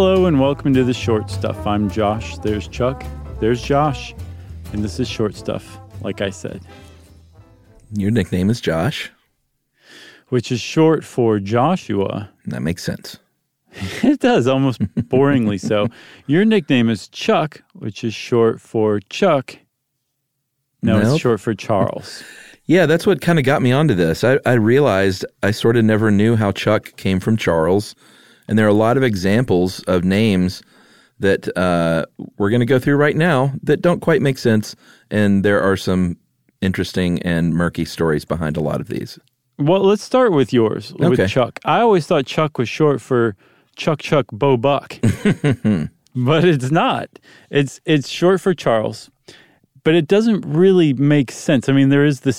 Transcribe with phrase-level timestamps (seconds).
[0.00, 1.66] Hello and welcome to the short stuff.
[1.66, 2.38] I'm Josh.
[2.38, 3.02] There's Chuck.
[3.40, 4.14] There's Josh.
[4.72, 6.62] And this is short stuff, like I said,
[7.92, 9.10] Your nickname is Josh.
[10.28, 12.30] which is short for Joshua.
[12.46, 13.18] That makes sense.
[14.04, 15.88] It does, almost boringly so.
[16.28, 19.58] Your nickname is Chuck, which is short for Chuck.
[20.80, 21.12] No, Nope.
[21.14, 22.22] it's short for Charles.
[22.66, 24.22] Yeah, that's what kind of got me onto this.
[24.22, 27.94] I, I realized I sort of never knew how Chuck came from Charles.
[28.48, 30.62] And there are a lot of examples of names
[31.20, 32.06] that uh,
[32.38, 34.74] we're going to go through right now that don't quite make sense.
[35.10, 36.16] And there are some
[36.60, 39.18] interesting and murky stories behind a lot of these.
[39.58, 41.58] Well, let's start with yours, with Chuck.
[41.64, 43.34] I always thought Chuck was short for
[43.74, 44.98] Chuck Chuck Bo Buck,
[46.14, 47.08] but it's not.
[47.50, 49.10] It's it's short for Charles,
[49.82, 51.68] but it doesn't really make sense.
[51.68, 52.32] I mean, there is the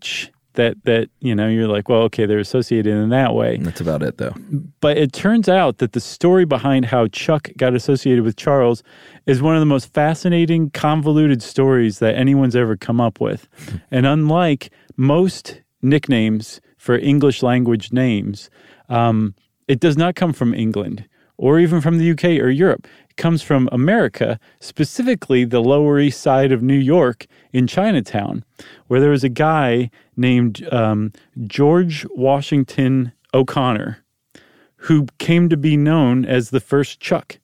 [0.00, 3.80] ch that that you know you're like, well, okay, they're associated in that way, That's
[3.80, 4.34] about it, though.
[4.80, 8.82] but it turns out that the story behind how Chuck got associated with Charles
[9.26, 13.48] is one of the most fascinating, convoluted stories that anyone's ever come up with.
[13.90, 18.50] and unlike most nicknames for English language names,
[18.88, 19.34] um,
[19.68, 21.04] it does not come from England
[21.38, 22.86] or even from the UK or Europe.
[23.16, 28.44] Comes from America, specifically the Lower East Side of New York in Chinatown,
[28.86, 31.12] where there was a guy named um,
[31.46, 34.02] George Washington O'Connor
[34.82, 37.38] who came to be known as the first Chuck,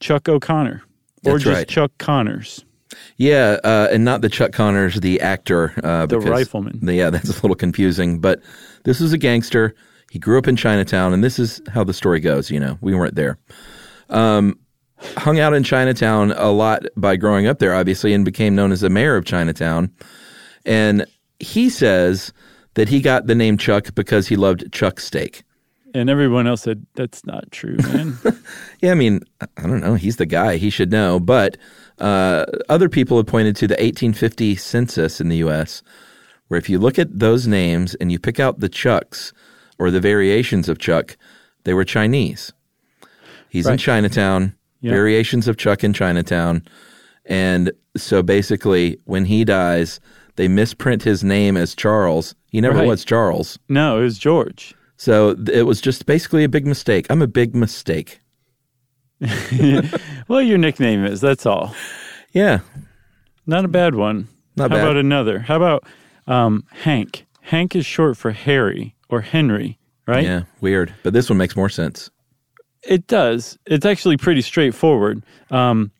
[0.00, 0.82] Chuck O'Connor,
[1.24, 1.68] or That's just right.
[1.68, 2.64] Chuck Connors.
[3.18, 5.74] Yeah, uh, and not the Chuck Connors, the actor.
[5.82, 6.80] Uh, The rifleman.
[6.82, 8.18] Yeah, that's a little confusing.
[8.18, 8.40] But
[8.84, 9.74] this was a gangster.
[10.10, 12.50] He grew up in Chinatown, and this is how the story goes.
[12.50, 13.36] You know, we weren't there.
[14.08, 14.58] Um,
[15.16, 18.80] hung out in Chinatown a lot by growing up there, obviously, and became known as
[18.80, 19.90] the mayor of Chinatown.
[20.64, 21.06] And
[21.38, 22.32] he says
[22.74, 25.44] that he got the name Chuck because he loved Chuck steak.
[25.94, 28.18] And everyone else said, That's not true, man.
[28.80, 29.94] Yeah, I mean, I don't know.
[29.94, 30.56] He's the guy.
[30.56, 31.20] He should know.
[31.20, 31.56] But
[31.98, 35.82] uh, other people have pointed to the 1850 census in the U.S.,
[36.48, 39.32] where if you look at those names and you pick out the Chucks
[39.78, 41.16] or the variations of Chuck,
[41.62, 42.52] they were Chinese.
[43.48, 43.80] He's in Right.
[43.80, 44.54] Chinatown,
[44.84, 44.92] Yeah.
[44.92, 46.62] variations of Chuck in Chinatown.
[47.24, 49.98] And so basically, when he dies,
[50.36, 52.34] they misprint his name as Charles.
[52.50, 52.86] He never Right.
[52.88, 53.58] was Charles.
[53.68, 54.74] no, it was George.
[54.96, 57.06] So th- it was just basically a big mistake.
[57.10, 58.20] I'm a big mistake.
[60.28, 61.74] Well, your nickname is, that's all.
[62.32, 62.60] Yeah,
[63.46, 64.28] Not a bad one.
[64.56, 64.84] Not How bad.
[64.84, 65.38] about another?
[65.40, 65.84] How about
[66.26, 67.26] um, Hank?
[67.42, 70.24] Hank is short for Harry or Henry, right?
[70.24, 70.94] Yeah, weird.
[71.02, 72.10] But this one makes more sense.
[72.86, 73.58] It does.
[73.66, 75.22] It's actually pretty straightforward.
[75.50, 75.90] Um,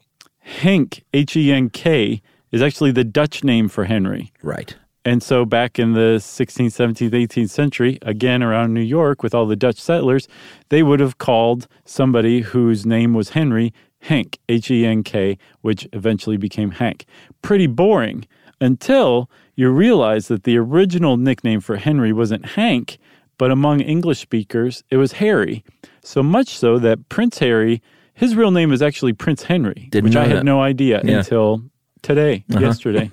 [0.47, 2.21] Henk, H E N K,
[2.53, 4.33] is actually the Dutch name for Henry.
[4.43, 4.77] Right.
[5.07, 9.47] And so back in the 16th, 17th, 18th century, again around New York with all
[9.47, 10.29] the Dutch settlers,
[10.71, 15.89] they would have called somebody whose name was Henry Henk, H E N K, which
[15.93, 17.07] eventually became Hank.
[17.43, 18.27] Pretty boring
[18.61, 22.99] until you realize that the original nickname for Henry wasn't Hank,
[23.39, 25.65] but among English speakers, it was Harry.
[26.05, 27.83] So much so that Prince Harry,
[28.15, 30.45] his real name is actually Prince Henry, Didn't which I had that.
[30.45, 31.19] no idea Yeah.
[31.19, 31.63] until
[32.03, 33.11] today, yesterday.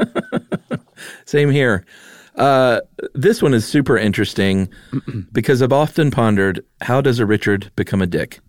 [1.26, 1.86] Same here.
[2.36, 2.80] Uh,
[3.14, 4.70] this one is super interesting
[5.32, 8.40] because I've often pondered how does a Richard become a Dick?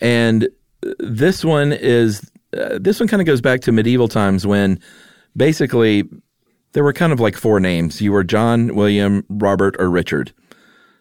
[0.00, 0.48] And
[0.84, 4.80] uh, this one is uh, this one kind of goes back to medieval times when
[5.36, 6.04] basically
[6.72, 8.00] there were kind of like four names.
[8.00, 10.32] You were John, William, Robert, or Richard.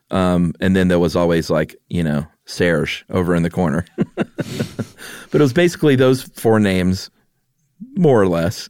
[0.09, 3.85] Um, and then there was always like, you know, Serge over in the corner.
[4.06, 7.09] but it was basically those four names,
[7.95, 8.69] more or less.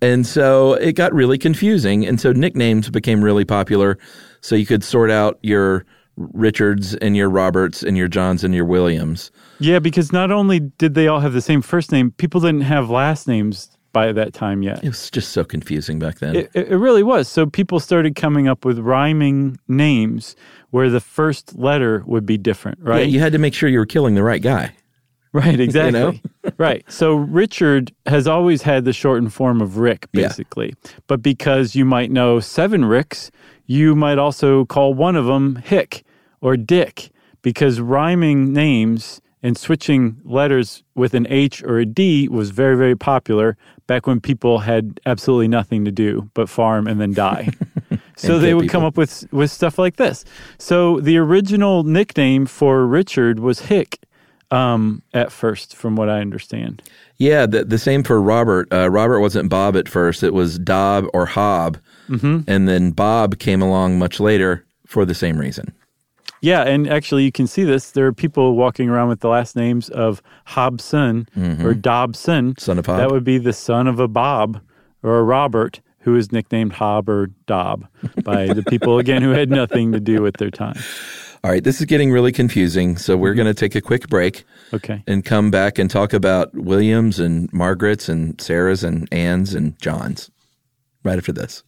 [0.00, 2.06] And so it got really confusing.
[2.06, 3.98] And so nicknames became really popular.
[4.40, 5.84] So you could sort out your
[6.16, 9.30] Richards and your Roberts and your Johns and your Williams.
[9.60, 12.90] Yeah, because not only did they all have the same first name, people didn't have
[12.90, 14.82] last names by that time yet.
[14.84, 16.36] It was just so confusing back then.
[16.36, 17.28] It, it really was.
[17.28, 20.36] So people started coming up with rhyming names
[20.70, 23.08] where the first letter would be different, Yeah, right?
[23.08, 24.72] you had to make sure you were killing the right guy.
[25.34, 25.92] Right, exactly.
[26.00, 26.14] know?
[26.56, 26.82] right.
[26.90, 30.26] So Richard has always had the shortened form of Rick, Yeah.
[30.26, 30.74] basically.
[31.06, 33.30] But because you might know seven Ricks,
[33.66, 36.02] you might also call one of them Hick
[36.40, 37.10] or Dick,
[37.42, 42.96] because rhyming names and switching letters with an H or a D was very, very
[42.96, 43.56] popular
[43.88, 47.50] back when people had absolutely nothing to do but farm and then die.
[48.16, 50.24] so And they would come up with with stuff like this.
[50.58, 53.98] So the original nickname for Richard was Hick
[54.50, 56.82] um, at first, from what I understand.
[57.16, 58.72] Yeah, the, the same for Robert.
[58.72, 62.40] Uh, Robert wasn't Bob at first; it was Dob or Hob, mm-hmm.
[62.46, 65.72] and then Bob came along much later for the same reason.
[66.40, 67.90] Yeah, and actually, you can see this.
[67.90, 71.66] There are people walking around with the last names of Hobson mm-hmm.
[71.66, 72.54] or Dobson.
[72.58, 72.98] Son of Hob.
[72.98, 74.60] That would be the son of a Bob
[75.02, 77.86] or a Robert, who is nicknamed Hob or Dob
[78.22, 80.76] by the people, again, who had nothing to do with their time.
[81.44, 82.96] All right, this is getting really confusing.
[82.96, 85.02] So we're going to take a quick break Okay.
[85.06, 90.30] and come back and talk about Williams and Margaret's and Sarah's and Anne's and John's
[91.04, 91.62] right after this.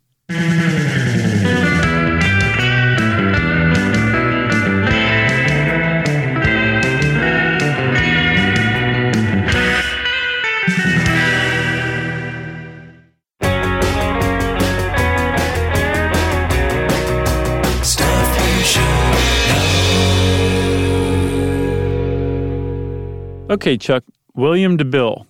[23.51, 24.05] Okay, Chuck.
[24.35, 25.27] William to Bill.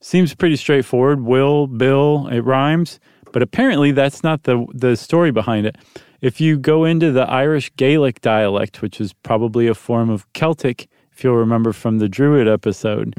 [0.00, 1.22] Seems pretty straightforward.
[1.22, 3.00] Will, Bill, it rhymes.
[3.32, 5.76] But apparently that's not the the story behind it.
[6.20, 10.88] If you go into the Irish Gaelic dialect, which is probably a form of Celtic,
[11.12, 13.14] if you'll remember from the Druid episode,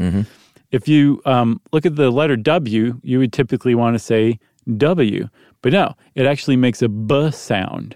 [0.72, 4.40] if you um, look at the letter W, you would typically want to say
[4.78, 5.30] W.
[5.62, 7.96] But no, it actually makes a B sound.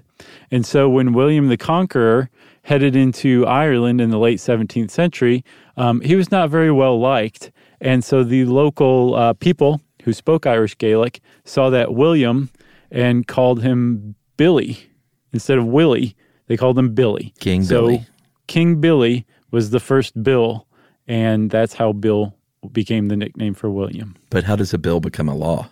[0.50, 2.30] And so when William the Conqueror
[2.64, 5.44] headed into Ireland in the late 17th century,
[5.78, 7.52] um, he was not very well liked.
[7.80, 12.50] And so the local uh, people who spoke Irish Gaelic saw that William
[12.92, 14.90] and called him Billy
[15.34, 16.16] instead of Willie.
[16.48, 17.34] They called him Billy.
[17.40, 18.06] King so Billy.
[18.48, 20.68] King Billy was the first Bill,
[21.08, 22.36] and that's how Bill
[22.72, 24.16] became the nickname for William.
[24.30, 25.70] But how does a bill become a law?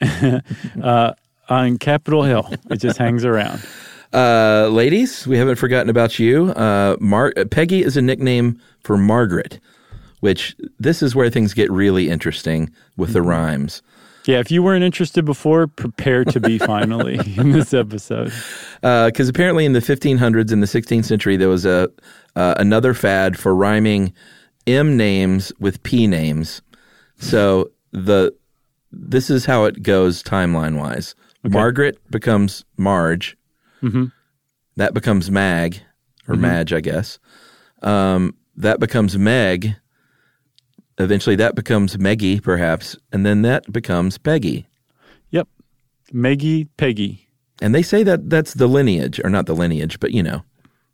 [1.50, 3.62] On Capitol Hill, it just hangs around.
[4.12, 6.50] Uh, ladies, we haven't forgotten about you.
[6.50, 9.60] Uh, Mar- Peggy is a nickname for Margaret,
[10.20, 13.82] which this is where things get really interesting with the rhymes.
[14.28, 18.30] Yeah, if you weren't interested before, prepare to be finally in this episode.
[18.82, 21.90] Because apparently in the 1500s and the 16th century, there was a
[22.36, 24.12] uh, another fad for rhyming
[24.66, 26.60] M names with P names.
[27.18, 28.34] So the
[28.92, 31.14] this is how it goes timeline wise.
[31.42, 33.34] Margaret becomes Marge.
[34.76, 35.80] That becomes Mag
[36.28, 37.18] or Madge, I guess.
[37.82, 39.74] Um, that becomes Meg.
[40.98, 44.66] Eventually, that becomes Meggie, perhaps, and then that becomes Peggy.
[45.30, 45.48] Yep.
[46.12, 47.28] Meggie Peggy.
[47.62, 50.42] And they say that that's the lineage, or not the lineage, but you know,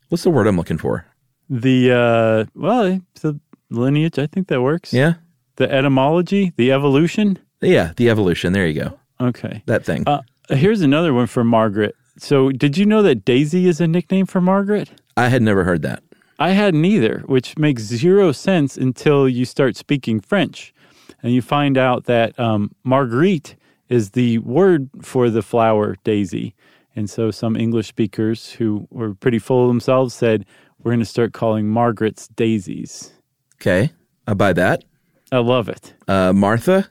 [0.08, 1.06] what's the word I'm looking for?
[1.48, 3.38] The, uh, well, the
[3.70, 4.92] lineage, I think that works.
[4.92, 5.14] Yeah,
[5.56, 7.38] The etymology, the evolution.
[7.60, 8.52] yeah, the evolution.
[8.52, 8.98] There you go.
[9.20, 9.62] Okay.
[9.66, 10.04] That thing.
[10.06, 10.20] Uh,
[10.50, 11.94] here's another one for Margaret.
[12.16, 14.90] So, did you know that Daisy is a nickname for Margaret?
[15.16, 16.02] I had never heard that.
[16.38, 20.75] I hadn't either, which makes zero sense until you start speaking French
[21.22, 23.56] and you find out that um, Marguerite
[23.88, 26.55] is the word for the flower daisy.
[26.96, 30.44] And so some English speakers who were pretty full of themselves said,
[30.78, 33.12] We're going to start calling Margaret's daisies.
[33.56, 33.93] Okay,
[34.26, 34.84] I buy that.
[35.32, 35.94] I love it.
[36.06, 36.88] Uh, Martha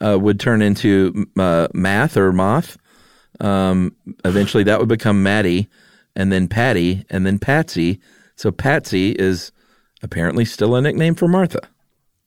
[0.00, 2.78] uh, would turn into uh, Math or Moth.
[3.40, 3.94] Um,
[4.24, 5.68] eventually, that would become Maddie,
[6.16, 8.00] and then Patty, and then Patsy.
[8.36, 9.52] So Patsy is
[10.02, 11.60] apparently still a nickname for Martha.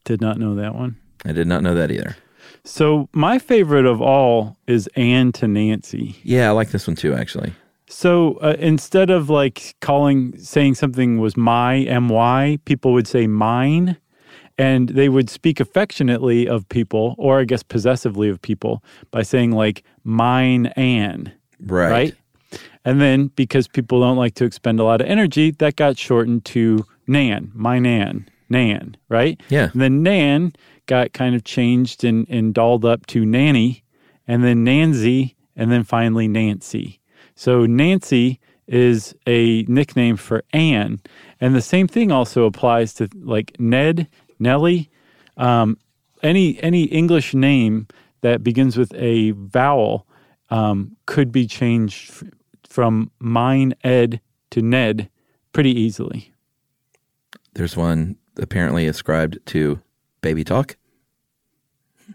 [0.04, 0.98] Did not know that one.
[1.26, 2.16] I did not know that either.
[2.64, 6.16] So, my favorite of all is Anne to Nancy.
[6.24, 7.54] Yeah, I like this one too, actually.
[7.92, 13.98] So uh, instead of like calling, saying something was my, my, people would say mine.
[14.62, 19.52] And they would speak affectionately of people, or I guess possessively of people, by saying
[19.52, 21.92] like mine Anne, Right.
[21.92, 22.16] right?
[22.86, 26.46] And then because people don't like to expend a lot of energy, that got shortened
[26.46, 29.40] to Nan, my Nan, Nan, right?
[29.50, 29.70] Yeah.
[29.74, 30.54] And then Nan
[30.86, 33.84] got kind of changed and, and dolled up to Nanny,
[34.28, 37.00] and then Nancy, and then finally Nancy.
[37.36, 41.00] So Nancy is a nickname for Anne.
[41.40, 44.08] And the same thing also applies to like Ned,
[44.42, 44.90] Nellie,
[45.38, 45.78] um,
[46.22, 47.88] any any English name
[48.22, 50.08] that begins with a vowel
[50.50, 52.24] um, could be changed f-
[52.68, 54.20] from mine Ed
[54.52, 55.10] to Ned
[55.54, 56.34] pretty easily.
[57.54, 59.82] There's one apparently ascribed to
[60.22, 60.78] Baby Talk,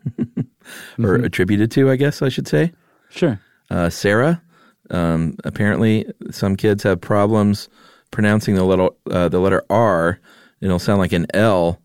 [1.02, 2.72] or attributed to, I guess I should say.
[3.10, 3.40] Sure.
[3.70, 4.42] Uh, Sarah.
[4.90, 7.68] Um, apparently, some kids have problems
[8.12, 10.20] pronouncing the letter uh, the letter R.
[10.60, 11.80] It'll sound like an L.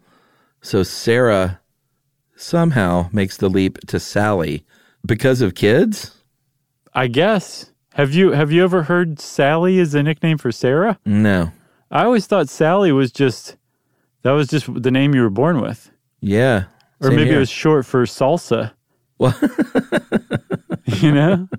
[0.62, 1.60] So Sarah
[2.36, 4.65] somehow makes the leap to Sally
[5.06, 6.18] because of kids.
[6.94, 7.72] I guess.
[7.94, 11.00] Have you have you ever heard Sally as a nickname for Sarah?
[11.06, 11.51] No.
[11.89, 13.58] I always thought Sally was just
[14.24, 15.91] that was just the name you were born with.
[16.22, 16.65] Yeah.
[17.01, 17.36] Or maybe here.
[17.38, 18.72] it was short for salsa.
[19.18, 19.38] Well,
[20.86, 21.48] You know?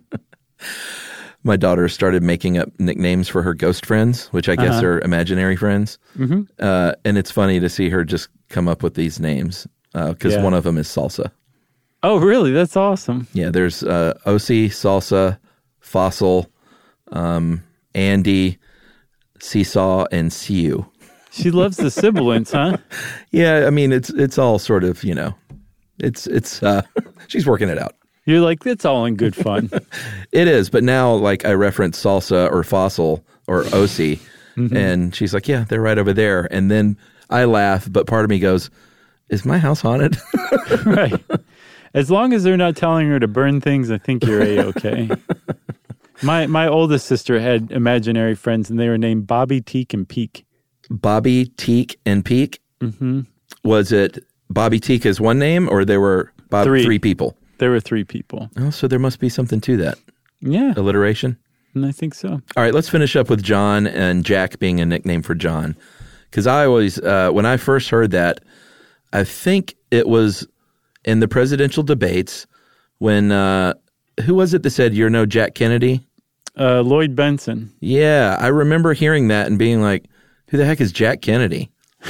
[1.44, 4.86] my daughter started making up nicknames for her ghost friends, which I guess Uh-huh.
[4.86, 5.98] are imaginary friends.
[6.18, 6.42] Mm-hmm.
[6.58, 10.42] Uh, and it's funny to see her just come up with these names because Yeah.
[10.42, 11.30] one of them is salsa.
[12.04, 12.52] Oh, really?
[12.52, 13.26] That's awesome.
[13.32, 15.38] Yeah, there's uh, OC, salsa,
[15.80, 16.48] fossil,
[17.12, 17.62] um,
[17.94, 18.58] Andy,
[19.40, 20.86] seesaw, and Siu.
[21.30, 22.76] She loves the sibilants, huh?
[23.30, 25.34] Yeah, I mean it's it's all sort of you know,
[25.98, 26.82] it's it's uh,
[27.28, 27.94] she's working it out.
[28.24, 29.70] You're like, it's all in good fun.
[30.32, 34.18] It is, but now like I reference salsa or fossil or OC,
[34.56, 36.96] and she's like, yeah, they're right over there, and then
[37.28, 38.70] I laugh, but part of me goes,
[39.28, 40.16] is my house haunted?
[40.86, 41.20] right.
[41.94, 45.10] As long as they're not telling her to burn things, I think you're a okay.
[46.22, 50.46] my my oldest sister had imaginary friends, and they were named Bobby, Teak, and Peak.
[50.88, 52.60] Bobby Teak and Peak.
[52.80, 53.20] Mm-hmm.
[53.64, 56.84] Was it Bobby Teak as one name, or there were Bob, Three.
[56.84, 57.36] three people?
[57.58, 58.50] There were three people.
[58.56, 59.98] Oh, so there must be something to that
[60.40, 61.36] Yeah, alliteration.
[61.74, 62.40] and I think so.
[62.56, 65.76] All right, let's finish up with John and Jack being a nickname for John.
[66.30, 68.40] Because I always, uh, when I first heard that,
[69.12, 70.46] I think it was
[71.04, 72.46] in the presidential debates
[72.98, 73.74] when, uh,
[74.24, 76.00] who was it that said, You're no Jack Kennedy?
[76.58, 77.68] Uh, Lloyd Bentsen.
[77.80, 80.04] Yeah, I remember hearing that and being like,
[80.48, 81.70] Who the heck is Jack Kennedy?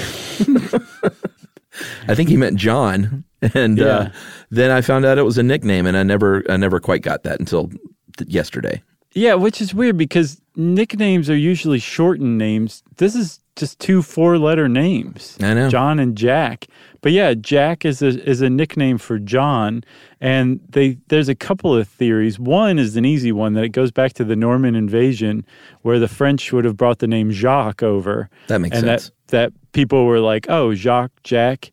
[2.08, 3.24] I think he meant John.
[3.54, 4.10] And uh,
[4.50, 7.24] then I found out it was a nickname, and I never, I never quite got
[7.24, 7.70] that until
[8.16, 8.82] th- yesterday.
[9.14, 12.82] Yeah, which is weird because nicknames are usually shortened names.
[12.96, 15.36] This is just two four-letter names.
[15.42, 15.68] I know.
[15.68, 16.66] John and Jack.
[17.02, 19.82] But yeah, Jack is a is a nickname for John,
[20.20, 22.38] and they there's a couple of theories.
[22.38, 25.44] One is an easy one that it goes back to the Norman invasion,
[25.82, 28.30] where the French would have brought the name Jacques over.
[28.46, 29.10] That makes and sense.
[29.26, 31.72] That that people were like, oh, Jacques, Jack,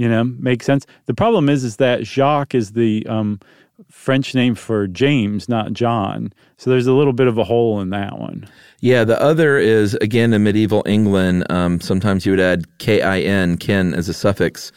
[0.00, 0.86] you know, makes sense.
[1.04, 3.38] The problem is, is that Jacques is the um,
[3.90, 6.32] French name for James, not John.
[6.56, 8.48] So there's a little bit of a hole in that one.
[8.80, 11.44] Yeah, the other is again in medieval England.
[11.50, 14.72] Um, sometimes you would add kin, kin as a suffix.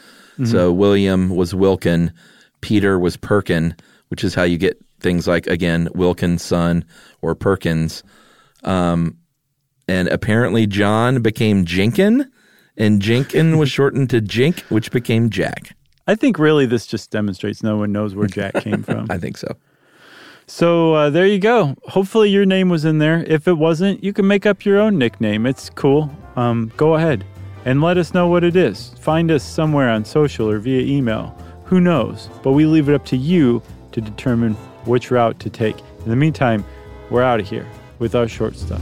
[0.46, 2.12] So William was Wilkin,
[2.60, 3.77] Peter was Perkin,
[4.10, 6.84] which is how you get things like again Wilkin's son
[7.22, 8.03] or Perkins.
[8.65, 9.20] Um,
[9.88, 12.30] and apparently John became Jinkin,
[12.77, 15.75] and Jinkin was shortened to Jink, which became Jack.
[16.08, 19.08] I think really this just demonstrates no one knows where Jack came from.
[19.10, 19.56] I think so.
[20.46, 21.75] So uh, there you go.
[21.84, 23.24] Hopefully your name was in there.
[23.24, 25.46] If it wasn't, you can make up your own nickname.
[25.46, 26.15] It's cool.
[26.36, 27.24] Um, go ahead
[27.65, 28.89] and let us know what it is.
[29.00, 31.38] Find us somewhere on social or via email.
[31.65, 32.30] Who knows?
[32.42, 33.62] But we leave it up to you
[33.94, 35.80] to determine which route to take.
[36.03, 36.65] In the meantime,
[37.10, 37.68] we're out of here
[38.00, 38.82] with our short stuff.